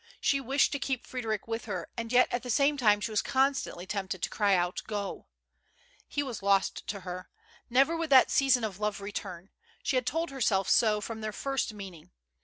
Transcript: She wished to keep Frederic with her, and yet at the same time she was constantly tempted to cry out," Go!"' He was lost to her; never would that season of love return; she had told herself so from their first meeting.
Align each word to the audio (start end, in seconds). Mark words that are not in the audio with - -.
She 0.19 0.41
wished 0.41 0.71
to 0.71 0.79
keep 0.79 1.05
Frederic 1.05 1.47
with 1.47 1.65
her, 1.65 1.87
and 1.95 2.11
yet 2.11 2.27
at 2.31 2.41
the 2.41 2.49
same 2.49 2.75
time 2.75 3.01
she 3.01 3.11
was 3.11 3.21
constantly 3.21 3.85
tempted 3.85 4.23
to 4.23 4.31
cry 4.31 4.55
out," 4.55 4.81
Go!"' 4.87 5.27
He 6.07 6.23
was 6.23 6.41
lost 6.41 6.87
to 6.87 7.01
her; 7.01 7.29
never 7.69 7.95
would 7.95 8.09
that 8.09 8.31
season 8.31 8.63
of 8.63 8.79
love 8.79 8.99
return; 8.99 9.51
she 9.83 9.97
had 9.97 10.07
told 10.07 10.31
herself 10.31 10.67
so 10.67 11.01
from 11.01 11.21
their 11.21 11.31
first 11.31 11.71
meeting. 11.75 12.09